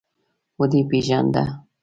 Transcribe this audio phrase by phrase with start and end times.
[0.57, 1.43] _ودې پېژانده؟